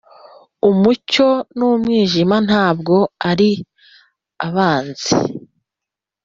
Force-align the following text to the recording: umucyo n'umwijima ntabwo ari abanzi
umucyo 0.69 1.27
n'umwijima 1.57 2.35
ntabwo 2.47 2.95
ari 3.29 3.51
abanzi 4.47 5.13